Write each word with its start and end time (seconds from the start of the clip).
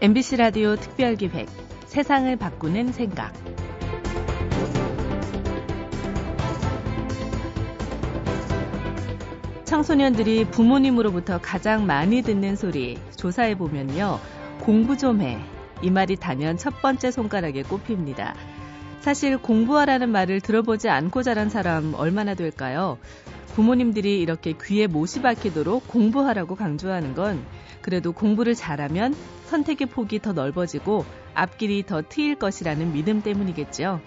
MBC 0.00 0.36
라디오 0.36 0.76
특별기획 0.76 1.48
세상을 1.86 2.36
바꾸는 2.36 2.92
생각 2.92 3.32
청소년들이 9.64 10.44
부모님으로부터 10.44 11.40
가장 11.42 11.84
많이 11.84 12.22
듣는 12.22 12.54
소리 12.54 12.96
조사해 13.16 13.58
보면요. 13.58 14.20
공부 14.60 14.96
좀 14.96 15.20
해. 15.20 15.40
이 15.82 15.90
말이 15.90 16.14
단연 16.14 16.56
첫 16.56 16.80
번째 16.80 17.10
손가락에 17.10 17.64
꼽힙니다. 17.64 18.36
사실 19.00 19.36
공부하라는 19.36 20.10
말을 20.10 20.40
들어보지 20.40 20.88
않고 20.88 21.24
자란 21.24 21.50
사람 21.50 21.94
얼마나 21.94 22.34
될까요? 22.34 22.98
부모님들이 23.58 24.20
이렇게 24.20 24.54
귀에 24.62 24.86
못이 24.86 25.20
박히도록 25.20 25.88
공부하라고 25.88 26.54
강조하는 26.54 27.14
건 27.14 27.44
그래도 27.82 28.12
공부를 28.12 28.54
잘하면 28.54 29.16
선택의 29.46 29.88
폭이 29.88 30.20
더 30.20 30.32
넓어지고 30.32 31.04
앞길이 31.34 31.82
더 31.84 32.00
트일 32.08 32.36
것이라는 32.36 32.92
믿음 32.92 33.20
때문이겠죠. 33.20 34.00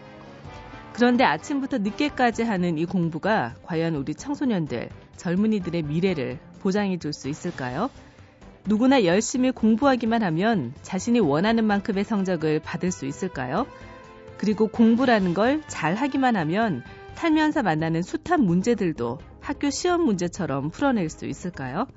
그런데 0.94 1.26
아침부터 1.26 1.80
늦게까지 1.80 2.44
하는 2.44 2.78
이 2.78 2.86
공부가 2.86 3.54
과연 3.64 3.95
우리 3.95 4.16
청소년들, 4.16 4.88
젊은이들의 5.18 5.81
미래를 5.81 6.40
보장해 6.62 6.98
줄 6.98 7.12
수 7.12 7.28
있을까요? 7.28 7.90
누구나 8.66 9.04
열심히 9.04 9.52
공부하기만 9.52 10.23
하면 10.23 10.73
자신이 10.81 11.20
원하는 11.20 11.66
만큼의 11.66 12.06
성적을 12.06 12.62
받을 12.62 12.90
수 12.90 13.06
있을까요? 13.06 13.68
그리고 14.38 14.68
공부라는 14.68 15.34
걸 15.34 15.62
잘 15.68 15.95
하기만 15.95 16.38
하면 16.38 16.84
살면서 17.16 17.64
만나는 17.64 18.02
숱한 18.02 18.45
문제들도 18.45 19.20
학교 19.42 19.70
시험 19.70 20.03
문제처럼 20.06 20.70
풀어낼 20.70 21.09
수 21.09 21.25
있을까요? 21.25 21.88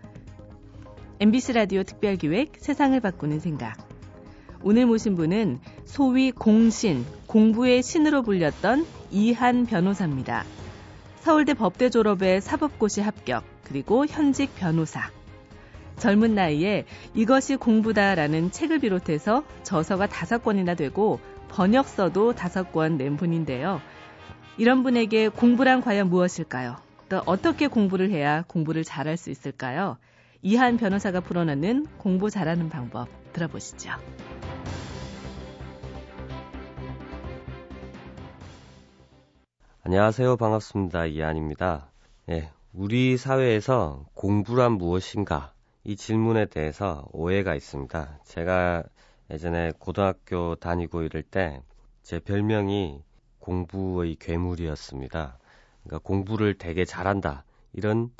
MBC 1.20 1.52
라디오 1.52 1.82
특별기획 1.82 2.54
세상을 2.58 2.98
바꾸는 3.00 3.38
생각. 3.38 3.76
오늘 4.62 4.86
모신 4.86 5.14
분은 5.14 5.60
소위 5.84 6.30
공신, 6.32 7.04
공부의 7.26 7.82
신으로 7.82 8.22
불렸던 8.22 8.86
이한 9.10 9.66
변호사입니다. 9.66 10.44
서울대 11.20 11.52
법대 11.54 11.90
졸업에 11.90 12.40
사법고시 12.40 13.02
합격, 13.02 13.44
그리고 13.62 14.06
현직 14.06 14.54
변호사. 14.56 15.10
젊은 15.98 16.34
나이에 16.34 16.86
이것이 17.14 17.56
공부다라는 17.56 18.50
책을 18.50 18.80
비롯해서 18.80 19.44
저서가 19.62 20.06
다섯 20.06 20.42
권이나 20.42 20.74
되고 20.74 21.20
번역서도 21.48 22.34
다섯 22.34 22.72
권 22.72 22.96
낸 22.96 23.16
분인데요. 23.16 23.80
이런 24.56 24.82
분에게 24.82 25.28
공부란 25.28 25.82
과연 25.82 26.08
무엇일까요? 26.08 26.76
또 27.14 27.22
어떻게 27.26 27.68
공부를 27.68 28.10
해야 28.10 28.42
공부를 28.42 28.82
잘할 28.82 29.16
수 29.16 29.30
있을까요? 29.30 29.98
이한 30.42 30.76
변호사가 30.78 31.20
풀어놓는 31.20 31.86
공부 31.96 32.28
잘하는 32.28 32.68
방법 32.68 33.06
들어보시죠. 33.32 33.90
안녕하세요. 39.84 40.36
반갑습니다. 40.36 41.06
이한입니다. 41.06 41.92
예, 42.30 42.50
우리 42.72 43.16
사회에서 43.16 44.06
공부란 44.14 44.72
무엇인가? 44.72 45.52
이 45.84 45.94
질문에 45.94 46.46
대해서 46.46 47.06
오해가 47.12 47.54
있습니다. 47.54 48.18
제가 48.24 48.82
예전에 49.30 49.70
고등학교 49.78 50.56
다니고 50.56 51.02
이럴 51.02 51.22
때 51.22 51.62
제 52.04 52.18
별명이 52.18 53.02
공부의 53.38 54.16
괴물이었습니다. 54.16 55.38
그러니까 55.84 55.98
공부를 56.06 56.58
되게 56.58 56.84
잘한다. 56.84 57.44
이런 57.72 58.10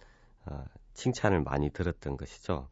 어, 0.46 0.64
칭찬을 0.94 1.42
많이 1.42 1.70
들었던 1.70 2.16
것이죠. 2.16 2.68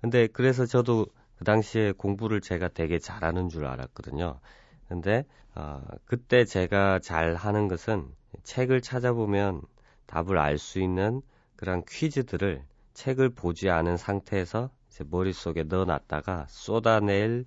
근데 0.00 0.26
그래서 0.28 0.66
저도 0.66 1.06
그 1.38 1.44
당시에 1.44 1.92
공부를 1.92 2.40
제가 2.40 2.68
되게 2.68 2.98
잘하는 2.98 3.48
줄 3.48 3.66
알았거든요. 3.66 4.40
근데 4.88 5.24
어, 5.54 5.82
그때 6.04 6.44
제가 6.44 7.00
잘 7.00 7.34
하는 7.34 7.68
것은 7.68 8.06
책을 8.42 8.80
찾아보면 8.80 9.62
답을 10.06 10.38
알 10.38 10.58
수 10.58 10.80
있는 10.80 11.22
그런 11.56 11.84
퀴즈들을 11.84 12.62
책을 12.94 13.30
보지 13.30 13.70
않은 13.70 13.96
상태에서 13.96 14.70
제 14.88 15.04
머릿속에 15.08 15.64
넣어놨다가 15.64 16.46
쏟아낼 16.48 17.44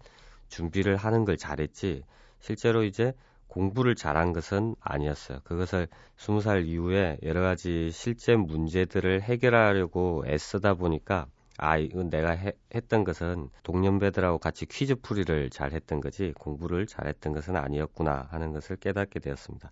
준비를 0.49 0.97
하는 0.97 1.25
걸 1.25 1.37
잘했지 1.37 2.03
실제로 2.39 2.83
이제 2.83 3.13
공부를 3.49 3.95
잘한 3.95 4.31
것은 4.31 4.75
아니었어요. 4.79 5.39
그것을 5.43 5.87
스무 6.15 6.39
살 6.39 6.65
이후에 6.65 7.17
여러 7.23 7.41
가지 7.41 7.91
실제 7.91 8.35
문제들을 8.35 9.21
해결하려고 9.23 10.23
애쓰다 10.25 10.75
보니까 10.75 11.27
아, 11.57 11.77
이건 11.77 12.09
내가 12.09 12.31
해, 12.31 12.53
했던 12.73 13.03
것은 13.03 13.49
동년배들하고 13.63 14.37
같이 14.37 14.65
퀴즈 14.65 14.95
풀이를 14.95 15.49
잘 15.49 15.73
했던 15.73 15.99
거지 15.99 16.33
공부를 16.37 16.87
잘 16.87 17.07
했던 17.07 17.33
것은 17.33 17.57
아니었구나 17.57 18.27
하는 18.31 18.53
것을 18.53 18.77
깨닫게 18.77 19.19
되었습니다. 19.19 19.71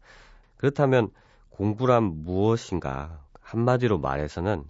그렇다면 0.58 1.10
공부란 1.50 2.04
무엇인가? 2.04 3.24
한마디로 3.40 4.00
말해서는 4.00 4.66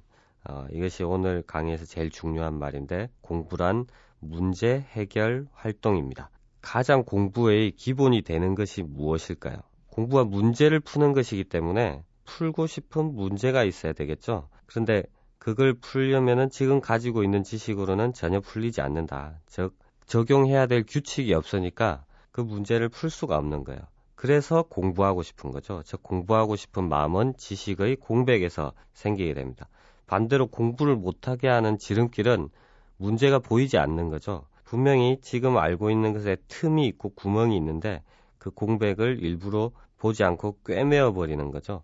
어, 0.47 0.67
이것이 0.72 1.03
오늘 1.03 1.41
강의에서 1.47 1.85
제일 1.85 2.12
중요한 2.12 2.53
말인데 2.59 3.09
공부란 3.22 3.88
문제 4.19 4.85
해결 4.91 5.47
활동입니다. 5.53 6.29
가장 6.67 7.05
공부의 7.05 7.72
기본이 7.72 8.23
되는 8.23 8.53
것이 8.53 8.83
무엇일까요? 8.83 9.55
공부와 9.89 10.25
문제를 10.25 10.81
푸는 10.81 11.13
것이기 11.13 11.45
때문에 11.45 12.03
풀고 12.25 12.67
싶은 12.67 13.16
문제가 13.16 13.63
있어야 13.63 13.94
되겠죠. 13.94 14.50
그런데 14.66 15.03
그걸 15.38 15.73
풀려면은 15.75 16.50
지금 16.50 16.81
가지고 16.81 17.23
있는 17.23 17.44
지식으로는 17.44 18.11
전혀 18.11 18.41
풀리지 18.41 18.81
않는다. 18.81 19.39
즉 19.45 19.78
적용해야 20.07 20.67
될 20.67 20.83
규칙이 20.85 21.33
없으니까 21.33 22.03
그 22.33 22.41
문제를 22.41 22.89
풀 22.89 23.09
수가 23.09 23.38
없는 23.38 23.63
거예요. 23.63 23.79
그래서 24.16 24.63
공부하고 24.63 25.23
싶은 25.23 25.51
거죠. 25.51 25.84
즉 25.85 26.03
공부하고 26.03 26.57
싶은 26.57 26.89
마음은 26.89 27.38
지식의 27.38 27.95
공백에서 27.95 28.73
생기게 28.91 29.35
됩니다. 29.35 29.69
반대로 30.05 30.47
공부를 30.47 30.97
못하게 30.97 31.47
하는 31.47 31.78
지름길은 31.78 32.49
문제가 32.97 33.39
보이지 33.39 33.78
않는 33.78 34.09
거죠. 34.09 34.44
분명히 34.67 35.17
지금 35.22 35.57
알고 35.57 35.89
있는 35.91 36.11
것에 36.11 36.35
틈이 36.50 36.85
있고 36.88 37.13
구멍이 37.16 37.55
있는데 37.55 38.03
그 38.38 38.51
공백을 38.51 39.23
일부러 39.23 39.72
보지 39.97 40.25
않고 40.25 40.59
꿰매어 40.66 41.13
버리는 41.13 41.51
거죠. 41.51 41.83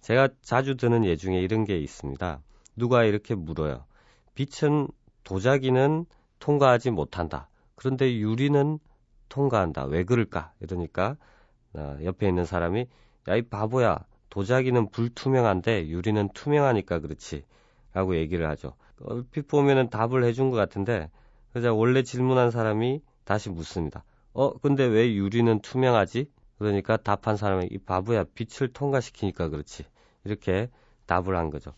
제가 0.00 0.28
자주 0.40 0.76
드는 0.76 1.04
예 1.04 1.16
중에 1.16 1.40
이런 1.40 1.64
게 1.64 1.76
있습니다. 1.76 2.40
누가 2.76 3.02
이렇게 3.02 3.34
물어요. 3.34 3.84
빛은 4.36 4.86
도자기는 5.24 6.06
통과하지 6.38 6.92
못한다. 6.92 7.48
그런데 7.74 8.14
유리는 8.14 8.78
통과한다. 9.28 9.86
왜 9.86 10.04
그럴까? 10.04 10.52
이러니까 10.60 11.16
어, 11.74 11.98
옆에 12.04 12.28
있는 12.28 12.44
사람이 12.44 12.86
야 13.28 13.36
이 13.36 13.42
바보야. 13.42 14.04
도자기는 14.30 14.90
불투명한데 14.90 15.88
유리는 15.88 16.28
투명하니까 16.32 17.00
그렇지. 17.00 17.44
라고 17.92 18.14
얘기를 18.14 18.48
하죠. 18.50 18.74
얼핏 19.02 19.48
보면은 19.48 19.90
답을 19.90 20.22
해준 20.22 20.50
것 20.52 20.56
같은데 20.56 21.10
그래서 21.52 21.74
원래 21.74 22.02
질문한 22.02 22.50
사람이 22.50 23.00
다시 23.24 23.50
묻습니다. 23.50 24.04
어, 24.32 24.56
근데 24.58 24.84
왜 24.84 25.12
유리는 25.14 25.60
투명하지? 25.60 26.30
그러니까 26.58 26.96
답한 26.96 27.36
사람이 27.36 27.68
이 27.70 27.78
바보야 27.78 28.24
빛을 28.34 28.72
통과시키니까 28.72 29.48
그렇지. 29.48 29.84
이렇게 30.24 30.68
답을 31.06 31.36
한 31.36 31.50
거죠. 31.50 31.72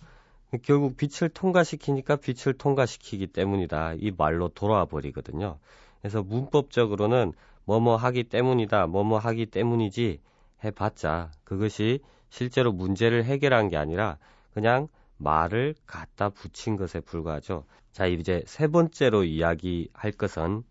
결국 0.63 0.97
빛을 0.97 1.31
통과시키니까 1.31 2.17
빛을 2.17 2.55
통과시키기 2.55 3.29
때문이다. 3.29 3.95
이 3.95 4.13
말로 4.17 4.49
돌아와 4.49 4.85
버리거든요. 4.85 5.59
그래서 6.01 6.23
문법적으로는 6.23 7.33
뭐뭐 7.65 7.97
하기 7.97 8.25
때문이다. 8.25 8.89
뭐뭐 8.89 9.19
하기 9.19 9.47
때문이지 9.47 10.21
해봤자 10.65 11.31
그것이 11.45 12.01
실제로 12.29 12.73
문제를 12.73 13.25
해결한 13.25 13.69
게 13.69 13.77
아니라 13.77 14.19
그냥 14.53 14.89
말을 15.23 15.75
갖다 15.87 16.29
붙인 16.29 16.77
것에 16.77 17.01
불과하죠. 17.01 17.65
자, 17.93 18.07
이제 18.07 18.43
세 18.47 18.67
번째로 18.69 19.25
이야기할 19.25 20.13
것은 20.13 20.63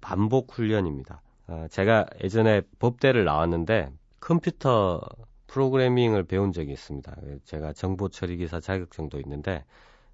반복 0.00 0.52
훈련입니다. 0.52 1.22
어, 1.48 1.66
제가 1.70 2.06
예전에 2.22 2.62
법대를 2.78 3.24
나왔는데 3.24 3.92
컴퓨터 4.20 5.00
프로그래밍을 5.46 6.24
배운 6.24 6.52
적이 6.52 6.72
있습니다. 6.72 7.14
제가 7.44 7.72
정보 7.74 8.08
처리 8.08 8.36
기사 8.36 8.58
자격증도 8.58 9.20
있는데 9.20 9.64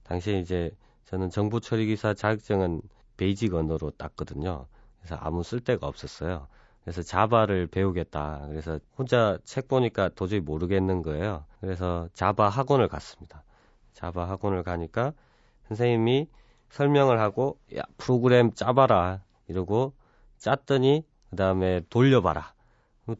당시에 0.03 0.41
이제 0.41 0.73
저는 1.05 1.31
정보 1.31 1.61
처리 1.61 1.87
기사 1.87 2.13
자격증은 2.13 2.83
베이직 3.17 3.55
언어로 3.55 3.93
땄거든요. 3.93 4.67
그래서 4.99 5.17
아무 5.17 5.43
쓸데가 5.43 5.87
없었어요. 5.87 6.49
그래서 6.83 7.03
자바를 7.03 7.67
배우겠다. 7.69 8.47
그래서 8.49 8.81
혼자 8.97 9.39
책 9.45 9.69
보니까 9.69 10.09
도저히 10.09 10.41
모르겠는 10.41 11.03
거예요. 11.03 11.45
그래서 11.61 12.09
자바 12.15 12.49
학원을 12.49 12.89
갔습니다. 12.89 13.45
자바 13.99 14.29
학원을 14.29 14.63
가니까 14.63 15.13
선생님이 15.67 16.29
설명을 16.71 17.21
하고 17.21 17.59
야 17.77 17.83
프로그램 17.97 18.53
짜봐라 18.53 19.23
이러고 19.49 19.93
짰더니 20.39 21.05
그 21.31 21.37
다음에 21.37 21.81
돌려봐라 21.91 22.55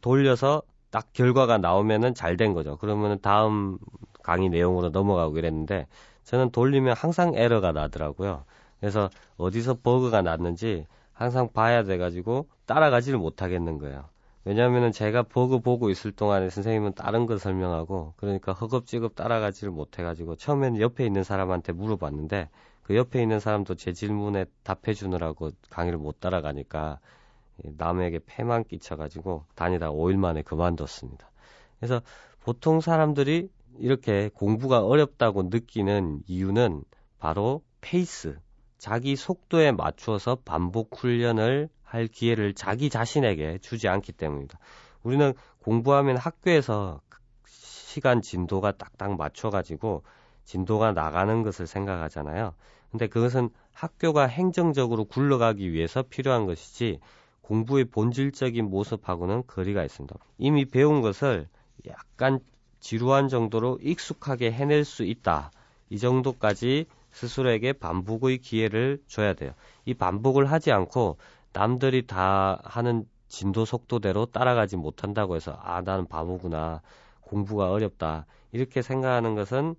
돌려서 0.01 0.61
딱 0.89 1.11
결과가 1.13 1.57
나오면은 1.57 2.13
잘 2.15 2.37
된 2.37 2.53
거죠. 2.53 2.77
그러면은 2.77 3.19
다음 3.21 3.77
강의 4.23 4.49
내용으로 4.49 4.89
넘어가고 4.89 5.33
그랬는데 5.33 5.87
저는 6.23 6.51
돌리면 6.51 6.95
항상 6.95 7.35
에러가 7.35 7.71
나더라고요. 7.73 8.45
그래서 8.79 9.09
어디서 9.37 9.79
버그가 9.83 10.21
났는지 10.21 10.87
항상 11.11 11.51
봐야 11.51 11.83
돼가지고 11.83 12.47
따라가지를 12.65 13.19
못하겠는 13.19 13.79
거예요. 13.79 14.05
왜냐하면은 14.45 14.91
제가 14.91 15.23
버그 15.23 15.59
보고 15.59 15.89
있을 15.89 16.11
동안에 16.11 16.49
선생님은 16.49 16.93
다른 16.93 17.25
걸 17.25 17.39
설명하고 17.39 18.13
그러니까 18.17 18.53
허겁지겁 18.53 19.15
따라가지를 19.15 19.71
못해가지고 19.71 20.35
처음에는 20.37 20.79
옆에 20.79 21.05
있는 21.05 21.23
사람한테 21.23 21.73
물어봤는데 21.73 22.49
그 22.83 22.95
옆에 22.95 23.21
있는 23.21 23.39
사람도 23.39 23.75
제 23.75 23.93
질문에 23.93 24.45
답해 24.63 24.93
주느라고 24.93 25.51
강의를 25.69 25.99
못 25.99 26.19
따라가니까 26.19 26.99
남에게 27.63 28.19
패만 28.25 28.63
끼쳐가지고 28.63 29.45
다니다 29.55 29.91
5일 29.91 30.17
만에 30.17 30.41
그만뒀습니다. 30.41 31.29
그래서 31.77 32.01
보통 32.41 32.81
사람들이 32.81 33.49
이렇게 33.77 34.29
공부가 34.33 34.83
어렵다고 34.85 35.43
느끼는 35.43 36.23
이유는 36.27 36.83
바로 37.19 37.61
페이스, 37.81 38.39
자기 38.79 39.15
속도에 39.15 39.71
맞추어서 39.71 40.37
반복 40.43 40.97
훈련을 40.97 41.69
할 41.83 42.07
기회를 42.07 42.53
자기 42.53 42.89
자신에게 42.89 43.59
주지 43.59 43.87
않기 43.87 44.13
때문입니다. 44.13 44.57
우리는 45.03 45.33
공부하면 45.59 46.17
학교에서 46.17 47.01
시간 47.45 48.21
진도가 48.21 48.71
딱딱 48.73 49.17
맞춰가지고 49.17 50.03
진도가 50.45 50.93
나가는 50.93 51.43
것을 51.43 51.67
생각하잖아요. 51.67 52.53
근데 52.89 53.07
그것은 53.07 53.49
학교가 53.73 54.25
행정적으로 54.25 55.05
굴러가기 55.05 55.71
위해서 55.71 56.01
필요한 56.01 56.45
것이지 56.45 56.99
공부의 57.41 57.85
본질적인 57.85 58.69
모습하고는 58.69 59.43
거리가 59.45 59.83
있습니다. 59.83 60.15
이미 60.37 60.65
배운 60.65 61.01
것을 61.01 61.47
약간 61.87 62.39
지루한 62.79 63.27
정도로 63.27 63.79
익숙하게 63.81 64.51
해낼 64.51 64.85
수 64.85 65.03
있다. 65.03 65.51
이 65.89 65.97
정도까지 65.97 66.85
스스로에게 67.11 67.73
반복의 67.73 68.39
기회를 68.39 69.01
줘야 69.07 69.33
돼요. 69.33 69.51
이 69.85 69.93
반복을 69.93 70.51
하지 70.51 70.71
않고 70.71 71.17
남들이 71.53 72.05
다 72.05 72.59
하는 72.63 73.05
진도 73.27 73.65
속도대로 73.65 74.25
따라가지 74.25 74.75
못한다고 74.75 75.35
해서 75.35 75.57
아 75.61 75.81
나는 75.81 76.07
바보구나 76.07 76.81
공부가 77.21 77.71
어렵다 77.71 78.25
이렇게 78.51 78.81
생각하는 78.81 79.35
것은 79.35 79.75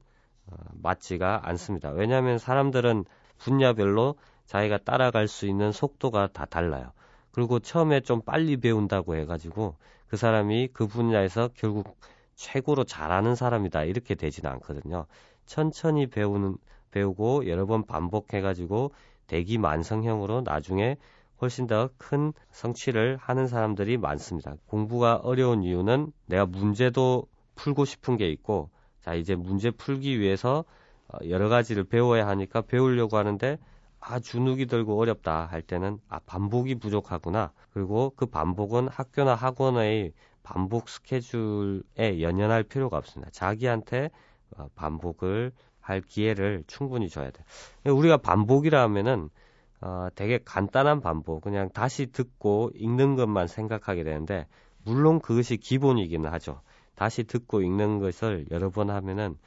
어, 0.47 0.57
맞지가 0.83 1.49
않습니다. 1.49 1.91
왜냐하면 1.91 2.39
사람들은 2.39 3.05
분야별로 3.39 4.17
자기가 4.47 4.79
따라갈 4.79 5.29
수 5.29 5.47
있는 5.47 5.73
속도가 5.73 6.29
다 6.33 6.45
달라요. 6.45 6.93
그리고 7.33 7.61
처음에 7.61 8.01
좀 8.01 8.23
빨리 8.23 8.57
배운다고 8.57 9.17
해가지고 9.17 9.77
그 10.09 10.17
사람이 10.17 10.71
그 10.73 10.87
분야에서 10.87 11.51
결국 11.55 11.97
최고로 12.35 12.85
잘하는 12.85 13.35
사람이다 13.35 13.85
이렇게 13.85 14.15
되지는 14.15 14.51
않거든요. 14.53 15.07
천천히 15.47 16.07
배우는 16.07 16.57
배우고 16.91 17.49
여러 17.49 17.67
번 17.67 17.85
반복해가지고 17.85 18.93
대기 19.27 19.59
만성형으로 19.59 20.43
나중에 20.43 20.97
훨씬 21.41 21.67
더 21.67 21.89
큰 21.97 22.33
성취를 22.51 23.17
하는 23.17 23.47
사람들이 23.47 23.97
많습니다. 23.97 24.55
공부가 24.67 25.17
어려운 25.17 25.63
이유는 25.63 26.13
내가 26.27 26.47
문제도 26.47 27.27
풀고 27.55 27.85
싶은 27.85 28.17
게 28.17 28.29
있고, 28.31 28.71
자, 29.01 29.15
이제 29.15 29.35
문제 29.35 29.71
풀기 29.71 30.21
위해서 30.21 30.65
어, 31.09 31.19
여러 31.29 31.49
가지를 31.49 31.85
배워야 31.85 32.27
하니까 32.29 32.63
배우려고 32.63 33.17
하는데, 33.17 33.59
아, 34.01 34.21
주눅이 34.21 34.67
들고 34.67 34.99
어렵다 34.99 35.47
할 35.47 35.63
때는, 35.63 35.99
아, 36.09 36.21
반복이 36.21 36.77
부족하구나. 36.77 37.53
그리고 37.73 38.13
그 38.17 38.27
반복은 38.27 38.89
학교나 38.89 39.35
학원의 39.35 40.13
반복 40.43 40.89
스케줄에 40.89 42.21
연연할 42.21 42.63
필요가 42.65 42.97
없습니다. 42.99 43.31
자기한테 43.33 44.11
어, 44.57 44.69
반복을 44.75 45.53
할 45.81 46.01
기회를 46.01 46.65
충분히 46.67 47.09
줘야 47.09 47.31
돼. 47.31 47.43
우리가 47.85 48.19
반복이라 48.19 48.83
하면은 48.83 49.31
어, 49.81 50.09
되게 50.15 50.39
간단한 50.45 51.01
반복, 51.01 51.41
그냥 51.43 51.71
다시 51.71 52.13
듣고 52.13 52.71
읽는 52.75 53.17
것만 53.17 53.47
생각하게 53.47 54.05
되는데, 54.05 54.47
물론 54.85 55.21
그것이 55.21 55.57
기본이기는 55.57 56.31
하죠. 56.33 56.61
다시 56.95 57.25
듣고 57.25 57.63
읽는 57.63 57.99
것을 57.99 58.47
여러 58.51 58.69
번 58.69 58.91
하면은 58.91 59.39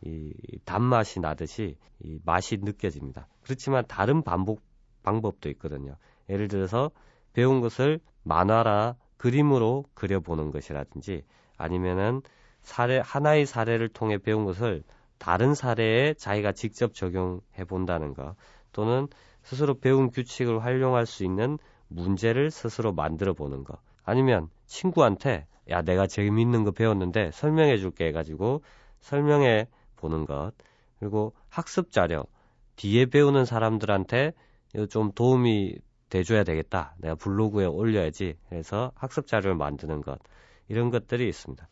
이 0.00 0.32
단맛이 0.64 1.20
나듯이 1.20 1.76
이 2.00 2.18
맛이 2.24 2.58
느껴집니다. 2.62 3.28
그렇지만 3.42 3.84
다른 3.86 4.22
반복 4.22 4.62
방법도 5.02 5.48
있거든요. 5.50 5.96
예를 6.28 6.48
들어서 6.48 6.90
배운 7.32 7.60
것을 7.60 8.00
만화라 8.22 8.96
그림으로 9.16 9.84
그려보는 9.94 10.50
것이라든지 10.50 11.22
아니면은 11.56 12.22
사례 12.62 12.98
하나의 12.98 13.46
사례를 13.46 13.88
통해 13.88 14.18
배운 14.18 14.44
것을 14.44 14.82
다른 15.22 15.54
사례에 15.54 16.14
자기가 16.14 16.50
직접 16.50 16.94
적용해 16.94 17.62
본다는 17.68 18.12
것 18.12 18.34
또는 18.72 19.06
스스로 19.44 19.78
배운 19.78 20.10
규칙을 20.10 20.64
활용할 20.64 21.06
수 21.06 21.22
있는 21.22 21.60
문제를 21.86 22.50
스스로 22.50 22.92
만들어 22.92 23.32
보는 23.32 23.62
것. 23.62 23.78
아니면 24.02 24.48
친구한테 24.66 25.46
야, 25.70 25.80
내가 25.82 26.08
재미있는 26.08 26.64
거 26.64 26.72
배웠는데 26.72 27.30
설명해 27.30 27.78
줄게 27.78 28.06
해가지고 28.06 28.64
설명해 28.98 29.68
보는 29.94 30.26
것. 30.26 30.54
그리고 30.98 31.34
학습 31.48 31.92
자료. 31.92 32.24
뒤에 32.74 33.06
배우는 33.06 33.44
사람들한테 33.44 34.32
좀 34.90 35.12
도움이 35.12 35.78
돼줘야 36.08 36.42
되겠다. 36.42 36.96
내가 36.98 37.14
블로그에 37.14 37.66
올려야지. 37.66 38.38
해서 38.50 38.90
학습 38.96 39.28
자료를 39.28 39.54
만드는 39.54 40.00
것. 40.00 40.18
이런 40.66 40.90
것들이 40.90 41.28
있습니다. 41.28 41.68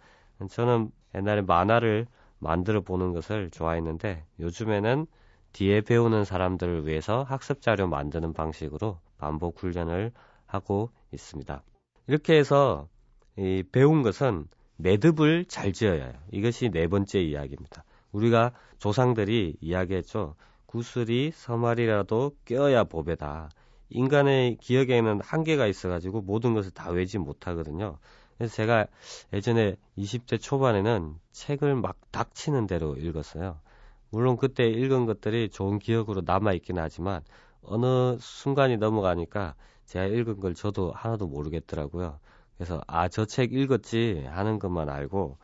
저는 0.50 0.92
옛날에 1.16 1.42
만화를 1.42 2.06
만들어 2.40 2.80
보는 2.80 3.12
것을 3.12 3.50
좋아했는데 3.50 4.24
요즘에는 4.40 5.06
뒤에 5.52 5.80
배우는 5.82 6.24
사람들을 6.24 6.86
위해서 6.86 7.22
학습 7.22 7.62
자료 7.62 7.86
만드는 7.86 8.32
방식으로 8.32 8.98
반복 9.18 9.62
훈련을 9.62 10.12
하고 10.46 10.90
있습니다. 11.12 11.62
이렇게 12.06 12.36
해서 12.36 12.88
이 13.36 13.62
배운 13.70 14.02
것은 14.02 14.46
매듭을 14.76 15.44
잘 15.46 15.72
지어야 15.72 16.04
해요. 16.04 16.14
이것이 16.32 16.70
네 16.70 16.88
번째 16.88 17.20
이야기입니다. 17.20 17.84
우리가 18.12 18.52
조상들이 18.78 19.56
이야기했죠. 19.60 20.34
구슬이 20.66 21.32
서말이라도 21.34 22.36
껴야 22.44 22.84
보배다. 22.84 23.50
인간의 23.90 24.56
기억에는 24.60 25.20
한계가 25.20 25.66
있어가지고 25.66 26.22
모든 26.22 26.54
것을 26.54 26.70
다 26.70 26.90
외지 26.90 27.18
못하거든요. 27.18 27.98
그래서 28.40 28.54
제가 28.54 28.86
예전에 29.34 29.76
20대 29.98 30.40
초반에는 30.40 31.14
책을 31.32 31.74
막 31.74 31.96
닥치는 32.10 32.66
대로 32.66 32.96
읽었어요. 32.96 33.60
물론 34.08 34.38
그때 34.38 34.66
읽은 34.66 35.04
것들이 35.04 35.50
좋은 35.50 35.78
기억으로 35.78 36.22
남아있긴 36.24 36.78
하지만 36.78 37.20
어느 37.62 38.16
순간이 38.18 38.78
넘어가니까 38.78 39.56
제가 39.84 40.06
읽은 40.06 40.40
걸 40.40 40.54
저도 40.54 40.90
하나도 40.92 41.26
모르겠더라고요. 41.26 42.18
그래서 42.56 42.80
아, 42.86 43.08
저 43.08 43.26
책 43.26 43.52
읽었지 43.52 44.24
하는 44.26 44.58
것만 44.58 44.88
알고 44.88 45.36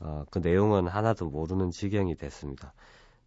어, 0.00 0.24
그 0.32 0.40
내용은 0.40 0.88
하나도 0.88 1.26
모르는 1.30 1.70
지경이 1.70 2.16
됐습니다. 2.16 2.72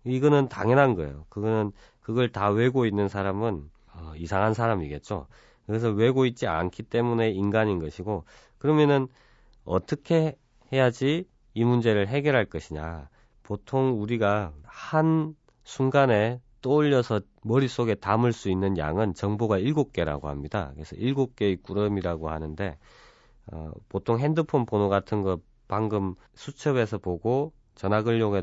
이거는 0.03 0.49
당연한 0.49 0.95
거예요. 0.95 1.23
그거는 1.29 1.71
그걸 2.01 2.29
다 2.29 2.49
외고 2.49 2.85
있는 2.85 3.07
사람은 3.07 3.69
어, 3.93 4.11
이상한 4.17 4.53
사람이겠죠. 4.53 5.27
그래서 5.65 5.89
외고 5.91 6.25
있지 6.25 6.45
않기 6.45 6.83
때문에 6.83 7.29
인간인 7.29 7.79
것이고 7.79 8.25
그러면은 8.63 9.09
어떻게 9.65 10.37
해야지 10.71 11.27
이 11.53 11.65
문제를 11.65 12.07
해결할 12.07 12.45
것이냐. 12.45 13.09
보통 13.43 14.01
우리가 14.01 14.53
한 14.63 15.35
순간에 15.65 16.39
떠올려서 16.61 17.19
머릿속에 17.41 17.95
담을 17.95 18.31
수 18.31 18.49
있는 18.49 18.77
양은 18.77 19.15
정보가 19.15 19.59
7개라고 19.59 20.27
합니다. 20.27 20.71
그래서 20.75 20.95
7개의 20.95 21.61
꾸러미라고 21.61 22.29
하는데 22.29 22.77
어, 23.51 23.71
보통 23.89 24.19
핸드폰 24.19 24.65
번호 24.65 24.87
같은 24.87 25.23
거 25.23 25.39
방금 25.67 26.15
수첩에서 26.33 26.99
보고 26.99 27.51
전화 27.75 28.01
걸려고 28.01 28.41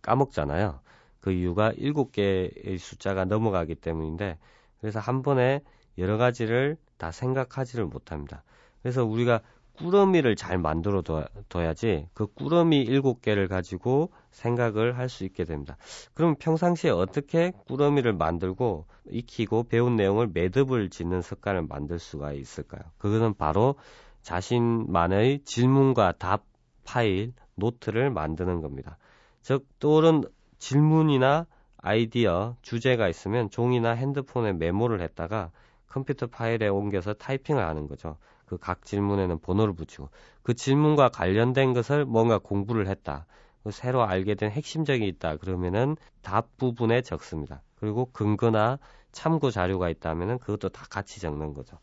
까먹잖아요. 0.00 0.80
그 1.20 1.30
이유가 1.30 1.72
7개의 1.72 2.78
숫자가 2.78 3.26
넘어가기 3.26 3.74
때문인데 3.74 4.38
그래서 4.80 4.98
한 4.98 5.20
번에 5.20 5.60
여러 5.98 6.16
가지를 6.16 6.78
다 6.96 7.10
생각하지를 7.10 7.84
못합니다. 7.84 8.44
그래서 8.80 9.04
우리가 9.04 9.42
꾸러미를 9.78 10.36
잘 10.36 10.58
만들어 10.58 11.02
둬야지 11.48 12.08
그 12.14 12.26
꾸러미 12.26 12.82
일곱 12.82 13.22
개를 13.22 13.48
가지고 13.48 14.10
생각을 14.30 14.98
할 14.98 15.08
수 15.08 15.24
있게 15.24 15.44
됩니다. 15.44 15.76
그럼 16.14 16.34
평상시에 16.38 16.90
어떻게 16.90 17.52
꾸러미를 17.66 18.12
만들고 18.12 18.86
익히고 19.08 19.64
배운 19.64 19.96
내용을 19.96 20.28
매듭을 20.32 20.90
짓는 20.90 21.22
습관을 21.22 21.62
만들 21.62 21.98
수가 21.98 22.32
있을까요? 22.32 22.82
그것은 22.98 23.34
바로 23.34 23.76
자신만의 24.22 25.40
질문과 25.44 26.12
답 26.18 26.44
파일, 26.84 27.32
노트를 27.54 28.10
만드는 28.10 28.60
겁니다. 28.60 28.98
즉, 29.42 29.66
떠오른 29.78 30.24
질문이나 30.58 31.46
아이디어, 31.76 32.56
주제가 32.62 33.08
있으면 33.08 33.50
종이나 33.50 33.90
핸드폰에 33.90 34.52
메모를 34.52 35.00
했다가 35.02 35.50
컴퓨터 35.86 36.26
파일에 36.26 36.68
옮겨서 36.68 37.14
타이핑을 37.14 37.62
하는 37.64 37.88
거죠. 37.88 38.16
그 38.48 38.58
각 38.58 38.84
질문에는 38.84 39.38
번호를 39.40 39.74
붙이고 39.74 40.08
그 40.42 40.54
질문과 40.54 41.10
관련된 41.10 41.74
것을 41.74 42.04
뭔가 42.04 42.38
공부를 42.38 42.88
했다. 42.88 43.26
그 43.62 43.70
새로 43.70 44.02
알게 44.02 44.34
된 44.34 44.50
핵심적이 44.50 45.06
있다. 45.08 45.36
그러면은 45.36 45.96
답 46.22 46.56
부분에 46.56 47.02
적습니다. 47.02 47.62
그리고 47.76 48.10
근거나 48.12 48.78
참고 49.12 49.50
자료가 49.50 49.88
있다면은 49.90 50.38
그것도 50.38 50.70
다 50.70 50.86
같이 50.90 51.20
적는 51.20 51.54
거죠. 51.54 51.78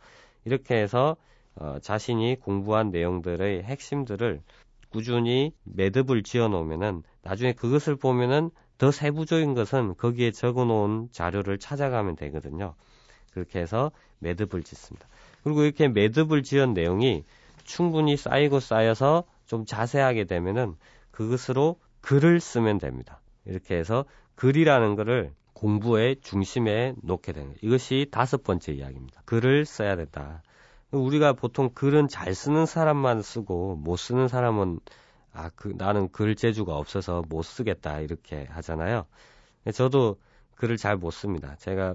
이렇게 0.46 0.76
해서 0.76 1.16
어, 1.56 1.78
자신이 1.82 2.40
공부한 2.40 2.90
내용들의 2.90 3.64
핵심들을 3.64 4.42
꾸준히 4.90 5.54
매듭을 5.64 6.24
지어 6.24 6.48
놓으면은 6.48 7.04
나중에 7.22 7.54
그것을 7.54 7.96
보면은 7.96 8.50
더 8.78 8.92
세부적인 8.92 9.54
것은 9.54 9.96
거기에 9.96 10.32
적어 10.32 10.66
놓은 10.66 11.10
자료를 11.12 11.60
찾아가면 11.60 12.16
되거든요. 12.16 12.76
그렇게 13.32 13.60
해서 13.60 13.92
매듭을 14.20 14.64
짓습니다. 14.64 15.08
그리고 15.46 15.64
이렇게 15.64 15.88
매듭을 15.88 16.42
지은 16.42 16.74
내용이 16.74 17.24
충분히 17.64 18.18
쌓이고 18.18 18.60
쌓여서 18.60 19.26
좀 19.46 19.64
자세하게 19.64 20.24
되면은 20.24 20.76
그것으로 21.12 21.80
글을 22.02 22.40
쓰면 22.40 22.80
됩니다. 22.80 23.22
이렇게 23.46 23.76
해서 23.78 24.06
글이라는 24.34 24.96
것을 24.96 25.34
공부의 25.54 26.16
중심에 26.22 26.96
놓게 27.04 27.32
되는. 27.32 27.54
이것이 27.62 28.08
다섯 28.10 28.44
번째 28.44 28.74
이야기입니다. 28.74 29.22
글을 29.26 29.66
써야 29.66 29.96
된다. 29.96 30.42
우리가 30.90 31.34
보통 31.34 31.70
글은 31.76 32.08
잘 32.08 32.34
쓰는 32.34 32.66
사람만 32.66 33.22
쓰고 33.22 33.76
못 33.76 33.98
쓰는 33.98 34.28
사람은 34.28 34.80
아, 35.32 35.52
그, 35.56 35.76
나는 35.78 36.10
글 36.12 36.36
재주가 36.36 36.76
없어서 36.76 37.22
못 37.30 37.44
쓰겠다 37.44 38.00
이렇게 38.00 38.46
하잖아요. 38.50 39.06
저도 39.76 40.18
글을 40.56 40.78
잘 40.78 40.98
못 40.98 41.12
씁니다. 41.12 41.56
제가 41.58 41.94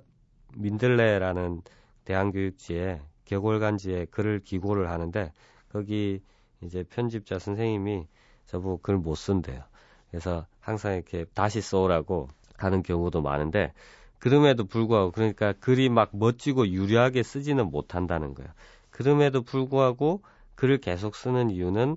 민들레라는 0.55 1.63
대한교육지에 2.05 3.01
격월간지에 3.31 4.07
글을 4.07 4.41
기고를 4.41 4.91
하는데 4.91 5.33
거기 5.69 6.21
이제 6.63 6.83
편집자 6.83 7.39
선생님이 7.39 8.07
저보고 8.47 8.81
글 8.83 8.97
못 8.97 9.15
쓴대요. 9.15 9.63
그래서 10.11 10.47
항상 10.59 10.95
이렇게 10.95 11.25
다시 11.33 11.61
써오라고 11.61 12.29
하는 12.57 12.83
경우도 12.83 13.23
많은데 13.23 13.73
그럼에도 14.19 14.67
불구하고 14.67 15.13
그러니까 15.13 15.53
글이 15.61 15.89
막 15.89 16.11
멋지고 16.13 16.69
유려하게 16.69 17.23
쓰지는 17.23 17.71
못한다는 17.71 18.35
거예요. 18.35 18.51
그럼에도 18.91 19.43
불구하고 19.43 20.23
글을 20.57 20.79
계속 20.79 21.15
쓰는 21.15 21.51
이유는 21.51 21.97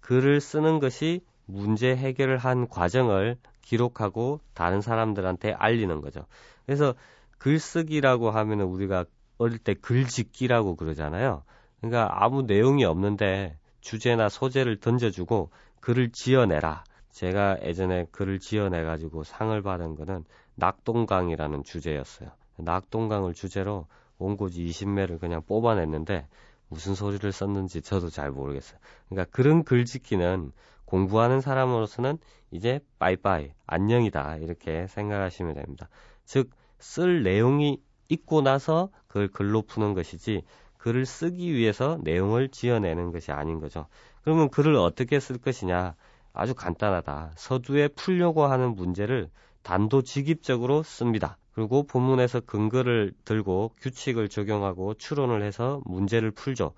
글을 0.00 0.40
쓰는 0.40 0.80
것이 0.80 1.24
문제 1.46 1.94
해결을 1.94 2.38
한 2.38 2.68
과정을 2.68 3.36
기록하고 3.62 4.40
다른 4.52 4.80
사람들한테 4.80 5.52
알리는 5.52 6.00
거죠. 6.00 6.26
그래서 6.66 6.94
글쓰기라고 7.38 8.30
하면은 8.32 8.66
우리가 8.66 9.04
어릴 9.42 9.58
때 9.58 9.74
글짓기라고 9.74 10.76
그러잖아요. 10.76 11.42
그러니까 11.80 12.08
아무 12.24 12.42
내용이 12.42 12.84
없는데 12.84 13.58
주제나 13.80 14.28
소재를 14.28 14.78
던져주고 14.78 15.50
글을 15.80 16.10
지어내라. 16.12 16.84
제가 17.10 17.58
예전에 17.62 18.06
글을 18.10 18.38
지어내가지고 18.38 19.24
상을 19.24 19.60
받은 19.60 19.96
거는 19.96 20.24
낙동강이라는 20.54 21.64
주제였어요. 21.64 22.30
낙동강을 22.58 23.34
주제로 23.34 23.86
원고지 24.18 24.64
20매를 24.64 25.18
그냥 25.18 25.42
뽑아냈는데 25.46 26.26
무슨 26.68 26.94
소리를 26.94 27.30
썼는지 27.30 27.82
저도 27.82 28.08
잘 28.08 28.30
모르겠어요. 28.30 28.78
그러니까 29.08 29.30
그런 29.34 29.64
글짓기는 29.64 30.52
공부하는 30.84 31.40
사람으로서는 31.40 32.18
이제 32.50 32.80
빠이빠이 32.98 33.52
안녕이다 33.66 34.36
이렇게 34.36 34.86
생각하시면 34.86 35.54
됩니다. 35.54 35.88
즉 36.24 36.50
쓸 36.82 37.22
내용이 37.22 37.80
있고 38.12 38.42
나서 38.42 38.90
그걸 39.08 39.28
글로 39.28 39.62
푸는 39.62 39.94
것이지 39.94 40.42
글을 40.78 41.06
쓰기 41.06 41.54
위해서 41.54 41.98
내용을 42.02 42.48
지어내는 42.48 43.12
것이 43.12 43.32
아닌 43.32 43.60
거죠. 43.60 43.86
그러면 44.22 44.50
글을 44.50 44.76
어떻게 44.76 45.20
쓸 45.20 45.38
것이냐? 45.38 45.94
아주 46.32 46.54
간단하다. 46.54 47.32
서두에 47.36 47.88
풀려고 47.88 48.44
하는 48.44 48.74
문제를 48.74 49.30
단도직입적으로 49.62 50.82
씁니다. 50.82 51.36
그리고 51.52 51.84
본문에서 51.84 52.40
근거를 52.40 53.12
들고 53.24 53.74
규칙을 53.80 54.28
적용하고 54.28 54.94
추론을 54.94 55.42
해서 55.42 55.82
문제를 55.84 56.30
풀죠. 56.30 56.72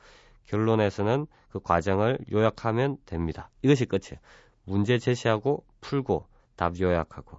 결론에서는 0.46 1.26
그 1.50 1.60
과정을 1.60 2.18
요약하면 2.32 2.98
됩니다. 3.06 3.50
이것이 3.62 3.86
끝이에요. 3.86 4.18
문제 4.64 4.98
제시하고 4.98 5.64
풀고 5.80 6.26
답 6.56 6.78
요약하고 6.80 7.38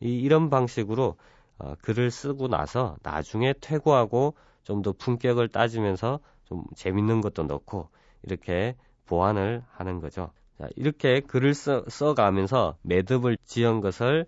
이, 0.00 0.10
이런 0.20 0.50
방식으로 0.50 1.16
어, 1.58 1.74
글을 1.82 2.10
쓰고 2.10 2.48
나서 2.48 2.96
나중에 3.02 3.54
퇴고하고 3.60 4.34
좀 4.66 4.82
더 4.82 4.92
품격을 4.92 5.48
따지면서 5.48 6.18
좀 6.44 6.64
재밌는 6.74 7.20
것도 7.20 7.44
넣고 7.44 7.88
이렇게 8.24 8.76
보완을 9.06 9.62
하는 9.70 10.00
거죠. 10.00 10.32
자, 10.58 10.68
이렇게 10.74 11.20
글을 11.20 11.54
써, 11.54 11.84
써가면서 11.88 12.76
매듭을 12.82 13.38
지은 13.44 13.80
것을 13.80 14.26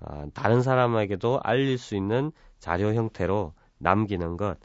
어, 0.00 0.26
다른 0.34 0.62
사람에게도 0.62 1.40
알릴 1.42 1.78
수 1.78 1.96
있는 1.96 2.32
자료 2.58 2.92
형태로 2.92 3.54
남기는 3.78 4.36
것. 4.36 4.58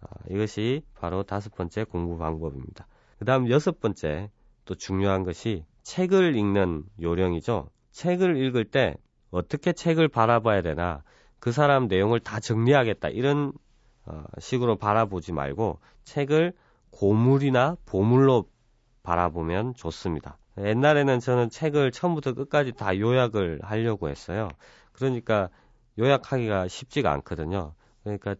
어, 0.00 0.06
이것이 0.30 0.82
바로 0.94 1.22
다섯 1.22 1.54
번째 1.54 1.84
공부 1.84 2.16
방법입니다. 2.16 2.86
그 3.18 3.26
다음 3.26 3.50
여섯 3.50 3.80
번째 3.80 4.30
또 4.64 4.74
중요한 4.74 5.24
것이 5.24 5.66
책을 5.82 6.36
읽는 6.36 6.84
요령이죠. 7.02 7.68
책을 7.90 8.38
읽을 8.38 8.64
때 8.64 8.96
어떻게 9.30 9.72
책을 9.72 10.08
바라봐야 10.08 10.62
되나 10.62 11.02
그 11.44 11.52
사람 11.52 11.88
내용을 11.88 12.20
다 12.20 12.40
정리하겠다 12.40 13.10
이런 13.10 13.52
어, 14.06 14.24
식으로 14.38 14.76
바라보지 14.76 15.32
말고 15.32 15.78
책을 16.04 16.54
고물이나 16.88 17.76
보물로 17.84 18.48
바라보면 19.02 19.74
좋습니다. 19.74 20.38
옛날에는 20.56 21.20
저는 21.20 21.50
책을 21.50 21.92
처음부터 21.92 22.32
끝까지 22.32 22.72
다 22.72 22.98
요약을 22.98 23.60
하려고 23.62 24.08
했어요. 24.08 24.48
그러니까 24.92 25.50
요약하기가 25.98 26.68
쉽지가 26.68 27.12
않거든요. 27.12 27.74
그러니까 28.04 28.36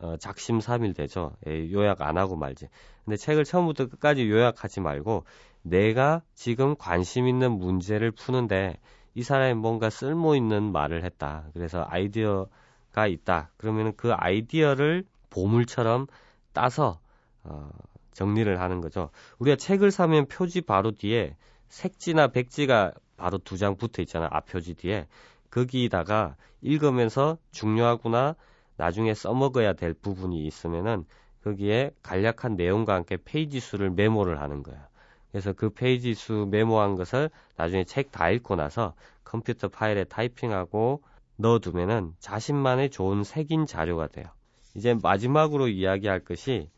어, 0.00 0.16
작심삼일 0.16 0.94
되죠. 0.94 1.36
에이, 1.46 1.70
요약 1.74 2.00
안 2.00 2.16
하고 2.16 2.34
말지. 2.34 2.68
근데 3.04 3.18
책을 3.18 3.44
처음부터 3.44 3.88
끝까지 3.88 4.26
요약하지 4.26 4.80
말고 4.80 5.24
내가 5.60 6.22
지금 6.32 6.76
관심 6.78 7.28
있는 7.28 7.52
문제를 7.52 8.10
푸는데 8.10 8.78
이 9.18 9.22
사람이 9.24 9.54
뭔가 9.54 9.90
쓸모 9.90 10.36
있는 10.36 10.70
말을 10.70 11.02
했다. 11.04 11.46
그래서 11.52 11.84
아이디어가 11.88 13.08
있다. 13.08 13.50
그러면 13.56 13.92
그 13.96 14.12
아이디어를 14.12 15.04
보물처럼 15.30 16.06
따서 16.52 17.00
어, 17.42 17.68
정리를 18.12 18.60
하는 18.60 18.80
거죠. 18.80 19.10
우리가 19.40 19.56
책을 19.56 19.90
사면 19.90 20.26
표지 20.28 20.60
바로 20.60 20.92
뒤에 20.92 21.36
색지나 21.68 22.28
백지가 22.28 22.92
바로 23.16 23.38
두 23.38 23.56
장 23.56 23.76
붙어 23.76 24.02
있잖아요. 24.02 24.28
앞표지 24.32 24.74
뒤에. 24.74 25.08
거기다가 25.50 26.36
읽으면서 26.60 27.38
중요하구나 27.50 28.36
나중에 28.76 29.14
써먹어야 29.14 29.72
될 29.72 29.94
부분이 29.94 30.46
있으면은 30.46 31.04
거기에 31.42 31.90
간략한 32.04 32.54
내용과 32.56 32.94
함께 32.94 33.16
페이지 33.24 33.58
수를 33.58 33.90
메모를 33.90 34.40
하는 34.40 34.62
거예요. 34.62 34.80
그래서 35.30 35.52
그 35.52 35.70
페이지 35.70 36.14
수 36.14 36.48
메모한 36.50 36.94
것을 36.96 37.30
나중에 37.56 37.84
책 37.84 38.10
다 38.10 38.30
읽고 38.30 38.56
나서 38.56 38.94
컴퓨터 39.24 39.68
파일에 39.68 40.04
타이핑하고 40.04 41.02
넣어두면은 41.36 42.14
자신만의 42.18 42.90
좋은 42.90 43.24
색인 43.24 43.66
자료가 43.66 44.08
돼요. 44.08 44.26
이제 44.74 44.94
마지막으로 45.02 45.68
이야기할 45.68 46.20
것이 46.20 46.70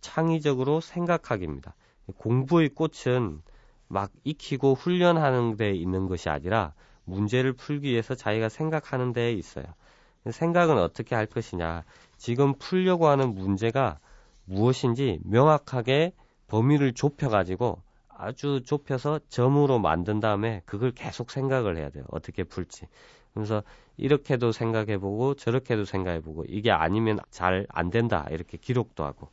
창의적으로 0.00 0.80
생각하기입니다. 0.80 1.74
공부의 2.16 2.70
꽃은 2.70 3.42
막 3.88 4.10
익히고 4.24 4.74
훈련하는 4.74 5.56
데 5.56 5.72
있는 5.72 6.06
것이 6.06 6.28
아니라 6.28 6.74
문제를 7.04 7.52
풀기 7.54 7.90
위해서 7.90 8.14
자기가 8.14 8.48
생각하는 8.48 9.12
데에 9.12 9.32
있어요. 9.32 9.64
생각은 10.30 10.78
어떻게 10.78 11.14
할 11.14 11.26
것이냐. 11.26 11.84
지금 12.16 12.54
풀려고 12.58 13.08
하는 13.08 13.34
문제가 13.34 13.98
무엇인지 14.44 15.20
명확하게 15.24 16.12
범위를 16.48 16.92
좁혀가지고 16.92 17.82
아주 18.18 18.62
좁혀서 18.64 19.20
점으로 19.28 19.78
만든 19.78 20.18
다음에 20.20 20.62
그걸 20.66 20.90
계속 20.90 21.30
생각을 21.30 21.76
해야 21.76 21.88
돼요. 21.88 22.04
어떻게 22.10 22.42
풀지. 22.44 22.86
그래서 23.32 23.62
이렇게도 23.96 24.50
생각해보고 24.52 25.34
저렇게도 25.34 25.84
생각해보고 25.84 26.44
이게 26.48 26.70
아니면 26.72 27.20
잘 27.30 27.66
안 27.70 27.90
된다. 27.90 28.26
이렇게 28.30 28.58
기록도 28.58 29.04
하고. 29.04 29.30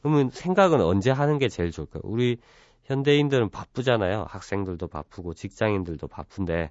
그러면 0.00 0.30
생각은 0.30 0.80
언제 0.80 1.10
하는 1.10 1.38
게 1.38 1.48
제일 1.48 1.72
좋을까요? 1.72 2.02
우리 2.04 2.38
현대인들은 2.84 3.50
바쁘잖아요. 3.50 4.26
학생들도 4.28 4.86
바쁘고 4.86 5.34
직장인들도 5.34 6.06
바쁜데 6.06 6.70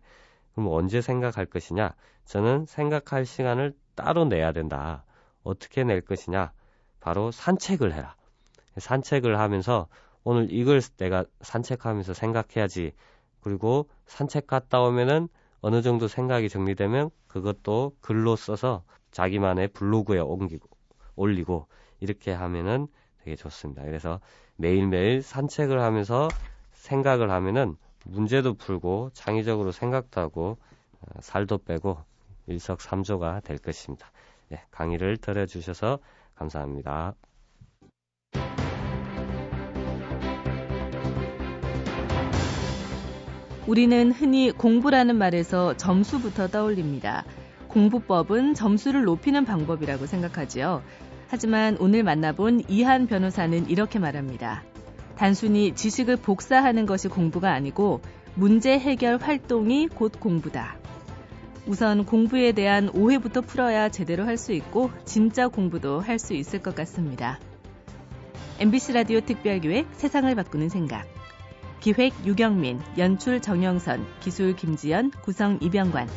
그럼 0.53 0.69
언제 0.71 1.01
생각할 1.01 1.45
것이냐? 1.45 1.93
저는 2.25 2.65
생각할 2.65 3.25
시간을 3.25 3.73
따로 3.95 4.25
내야 4.25 4.53
된다. 4.53 5.03
어떻게 5.43 5.83
낼 5.83 6.01
것이냐? 6.01 6.51
바로 7.01 7.31
산책을 7.31 7.93
해라. 7.93 8.15
산책을 8.77 9.39
하면서 9.39 9.87
오늘 10.29 10.51
이걸 10.51 10.81
내가 10.97 11.23
산책하면서 11.39 12.13
생각해야지. 12.13 12.91
그리고 13.39 13.87
산책 14.07 14.45
갔다 14.45 14.81
오면은 14.81 15.29
어느 15.61 15.81
정도 15.81 16.09
생각이 16.09 16.49
정리되면 16.49 17.11
그것도 17.27 17.95
글로 18.01 18.35
써서 18.35 18.83
자기만의 19.11 19.69
블로그에 19.69 20.19
옮기고 20.19 20.67
올리고 21.15 21.67
이렇게 22.01 22.33
하면은 22.33 22.87
되게 23.23 23.37
좋습니다. 23.37 23.83
그래서 23.83 24.19
매일매일 24.57 25.21
산책을 25.21 25.79
하면서 25.79 26.27
생각을 26.73 27.31
하면은 27.31 27.77
문제도 28.03 28.53
풀고 28.53 29.11
창의적으로 29.13 29.71
생각도 29.71 30.19
하고 30.19 30.57
어, 30.99 31.21
살도 31.21 31.59
빼고 31.59 31.99
일석삼조가 32.47 33.43
될 33.45 33.59
것입니다. 33.59 34.11
네, 34.49 34.61
강의를 34.71 35.15
들어주셔서 35.15 35.99
감사합니다. 36.35 37.15
우리는 43.67 44.13
흔히 44.13 44.51
공부라는 44.51 45.17
말에서 45.17 45.75
점수부터 45.75 46.47
떠올립니다. 46.47 47.25
공부법은 47.67 48.53
점수를 48.53 49.03
높이는 49.03 49.43
방법이라고 49.43 50.05
생각하지요. 50.05 50.81
하지만 51.27 51.75
오늘 51.81 52.03
만나본 52.03 52.63
이한 52.69 53.07
변호사는 53.07 53.69
이렇게 53.69 53.99
말합니다. 53.99 54.63
단순히 55.17 55.75
지식을 55.75 56.15
복사하는 56.15 56.85
것이 56.85 57.09
공부가 57.09 57.51
아니고 57.51 57.99
문제 58.35 58.79
해결 58.79 59.17
활동이 59.17 59.89
곧 59.89 60.13
공부다. 60.17 60.77
우선 61.65 62.05
공부에 62.05 62.53
대한 62.53 62.89
오해부터 62.93 63.41
풀어야 63.41 63.89
제대로 63.89 64.25
할 64.25 64.37
수 64.37 64.53
있고 64.53 64.89
진짜 65.03 65.49
공부도 65.49 65.99
할 65.99 66.19
수 66.19 66.33
있을 66.33 66.59
것 66.63 66.73
같습니다. 66.73 67.37
MBC 68.59 68.93
라디오 68.93 69.19
특별기획 69.19 69.87
세상을 69.91 70.33
바꾸는 70.33 70.69
생각. 70.69 71.16
기획 71.79 72.13
유경민, 72.25 72.79
연출 72.97 73.41
정영선, 73.41 74.05
기술 74.19 74.55
김지연, 74.55 75.11
구성 75.23 75.57
이병관, 75.61 76.09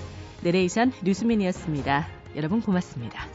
내레이션 0.43 0.93
류수민이었습니다. 1.03 2.07
여러분 2.37 2.61
고맙습니다. 2.61 3.27